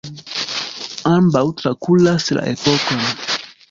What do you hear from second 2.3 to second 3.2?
la epokon.